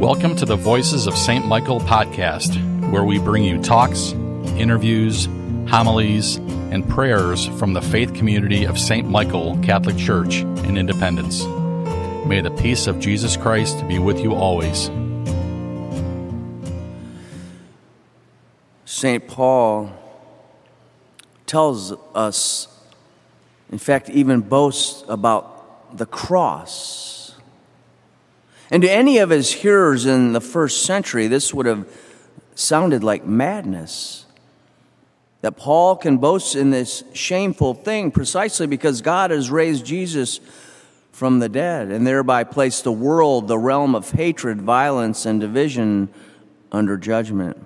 [0.00, 1.46] Welcome to the Voices of St.
[1.46, 2.56] Michael podcast,
[2.90, 4.12] where we bring you talks,
[4.56, 5.26] interviews,
[5.68, 6.36] homilies,
[6.70, 9.06] and prayers from the faith community of St.
[9.06, 11.44] Michael Catholic Church in Independence.
[12.26, 14.90] May the peace of Jesus Christ be with you always.
[18.86, 19.28] St.
[19.28, 19.92] Paul
[21.44, 22.68] tells us,
[23.70, 27.19] in fact, even boasts about the cross
[28.70, 31.88] and to any of his hearers in the first century, this would have
[32.54, 34.26] sounded like madness.
[35.40, 40.40] That Paul can boast in this shameful thing precisely because God has raised Jesus
[41.10, 46.08] from the dead and thereby placed the world, the realm of hatred, violence, and division,
[46.70, 47.56] under judgment.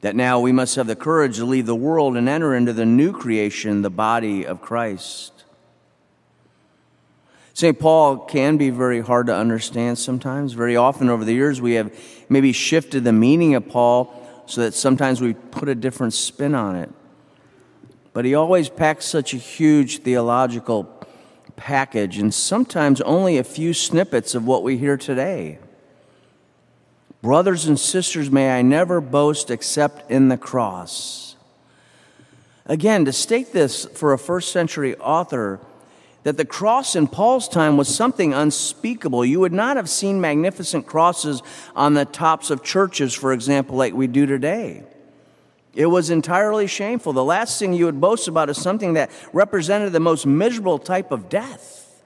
[0.00, 2.86] That now we must have the courage to leave the world and enter into the
[2.86, 5.37] new creation, the body of Christ.
[7.58, 7.76] St.
[7.76, 10.52] Paul can be very hard to understand sometimes.
[10.52, 11.92] Very often over the years, we have
[12.28, 14.14] maybe shifted the meaning of Paul
[14.46, 16.88] so that sometimes we put a different spin on it.
[18.12, 21.04] But he always packs such a huge theological
[21.56, 25.58] package, and sometimes only a few snippets of what we hear today.
[27.22, 31.34] Brothers and sisters, may I never boast except in the cross.
[32.66, 35.58] Again, to state this for a first century author,
[36.28, 39.24] that the cross in Paul's time was something unspeakable.
[39.24, 41.42] You would not have seen magnificent crosses
[41.74, 44.82] on the tops of churches, for example, like we do today.
[45.74, 47.14] It was entirely shameful.
[47.14, 51.12] The last thing you would boast about is something that represented the most miserable type
[51.12, 52.02] of death.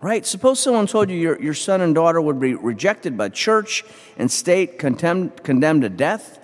[0.00, 0.26] Right?
[0.26, 3.84] Suppose someone told you your, your son and daughter would be rejected by church
[4.18, 6.40] and state, condemned, condemned to death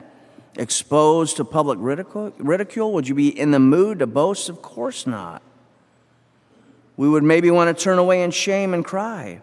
[0.56, 2.92] exposed to public ridicule?
[2.92, 4.48] Would you be in the mood to boast?
[4.48, 5.42] Of course not.
[6.96, 9.40] We would maybe want to turn away in shame and cry.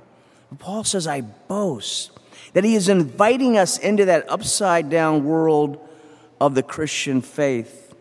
[0.50, 2.12] But Paul says, I boast.
[2.54, 5.86] That he is inviting us into that upside down world
[6.40, 7.96] of the Christian faith.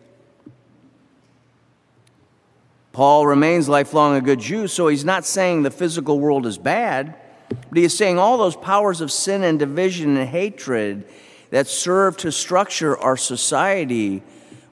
[2.91, 7.15] Paul remains lifelong a good Jew, so he's not saying the physical world is bad,
[7.49, 11.07] but he is saying all those powers of sin and division and hatred
[11.49, 14.21] that serve to structure our society,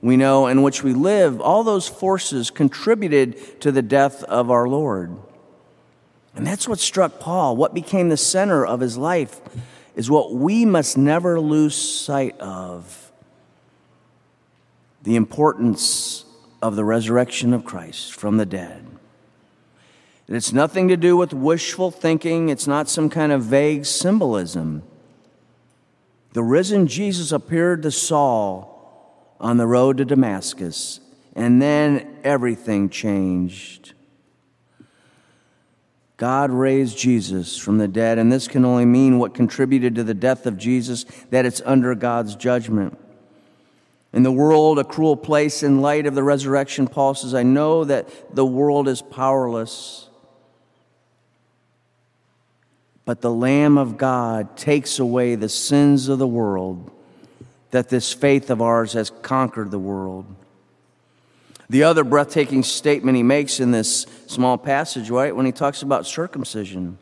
[0.02, 4.68] we know, in which we live, all those forces contributed to the death of our
[4.68, 5.18] Lord.
[6.36, 7.56] And that's what struck Paul.
[7.56, 9.40] What became the center of his life
[9.96, 13.12] is what we must never lose sight of
[15.04, 16.26] the importance
[16.62, 18.86] of the resurrection of Christ from the dead.
[20.28, 24.82] It's nothing to do with wishful thinking, it's not some kind of vague symbolism.
[26.36, 31.00] The risen Jesus appeared to Saul on the road to Damascus,
[31.34, 33.94] and then everything changed.
[36.18, 40.14] God raised Jesus from the dead, and this can only mean what contributed to the
[40.14, 43.00] death of Jesus that it's under God's judgment.
[44.12, 47.86] In the world, a cruel place, in light of the resurrection, Paul says, I know
[47.86, 50.10] that the world is powerless
[53.06, 56.92] but the Lamb of God takes away the sins of the world,
[57.72, 60.26] that this faith of ours has conquered the world.
[61.70, 66.06] The other breathtaking statement he makes in this small passage, right, when he talks about
[66.06, 66.98] circumcision,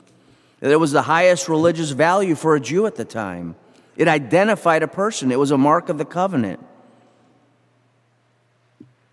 [0.60, 3.56] that it was the highest religious value for a Jew at the time.
[3.96, 6.60] It identified a person, it was a mark of the covenant.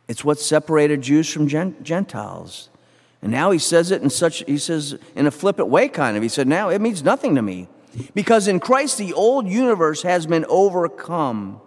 [0.09, 2.69] It's what separated Jews from Gentiles.
[3.23, 6.23] And now he says it in such, he says, in a flippant way, kind of.
[6.23, 7.69] He said, now it means nothing to me.
[8.15, 11.61] Because in Christ, the old universe has been overcome.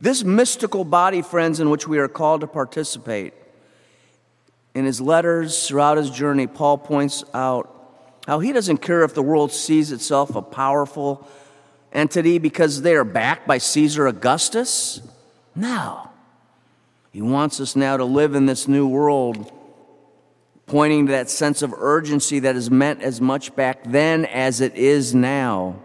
[0.00, 3.34] This mystical body, friends, in which we are called to participate.
[4.74, 7.72] In his letters throughout his journey, Paul points out
[8.26, 11.26] how he doesn't care if the world sees itself a powerful
[11.92, 15.00] entity because they are backed by Caesar Augustus.
[15.54, 16.10] No.
[17.12, 19.50] He wants us now to live in this new world
[20.66, 24.74] pointing to that sense of urgency that is meant as much back then as it
[24.74, 25.76] is now.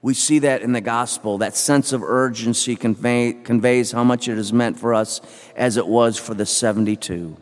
[0.00, 1.38] We see that in the gospel.
[1.38, 5.20] That sense of urgency convey, conveys how much it is meant for us
[5.56, 7.36] as it was for the 72.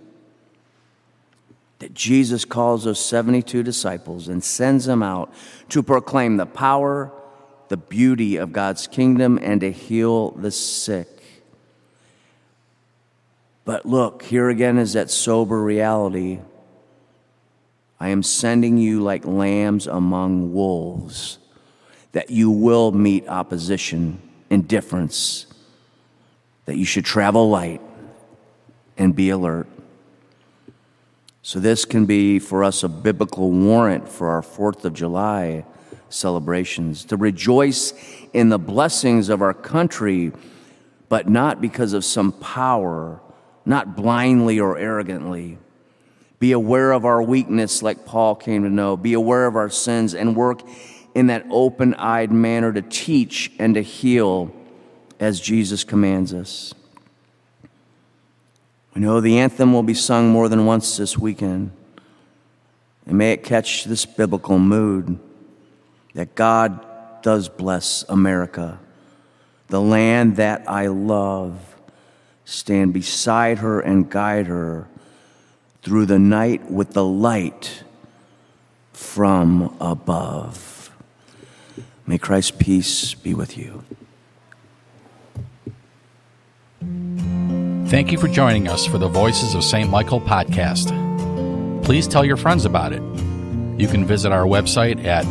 [1.81, 5.33] That Jesus calls those 72 disciples and sends them out
[5.69, 7.13] to proclaim the power,
[7.69, 11.16] the beauty of God's kingdom, and to heal the sick.
[13.67, 16.39] But look, here again is that sober reality.
[17.99, 21.39] I am sending you like lambs among wolves,
[22.13, 25.47] that you will meet opposition, indifference,
[26.67, 27.81] that you should travel light
[28.97, 29.67] and be alert.
[31.43, 35.65] So, this can be for us a biblical warrant for our 4th of July
[36.09, 37.93] celebrations to rejoice
[38.33, 40.31] in the blessings of our country,
[41.09, 43.21] but not because of some power,
[43.67, 45.59] not blindly or arrogantly.
[46.39, 48.97] Be aware of our weakness, like Paul came to know.
[48.97, 50.63] Be aware of our sins and work
[51.15, 54.55] in that open eyed manner to teach and to heal
[55.19, 56.75] as Jesus commands us.
[58.95, 61.73] We know the anthem will be sung more than once this weekend.
[63.07, 65.19] And may it catch this biblical mood
[66.15, 66.85] that God
[67.23, 68.79] does bless America,
[69.69, 71.76] the land that I love.
[72.47, 74.87] Stand beside her and guide her
[75.83, 77.83] through the night with the light
[78.93, 80.91] from above.
[82.07, 83.83] May Christ's peace be with you.
[87.89, 89.91] Thank you for joining us for the Voices of St.
[89.91, 90.93] Michael podcast.
[91.85, 93.03] Please tell your friends about it.
[93.79, 95.25] You can visit our website at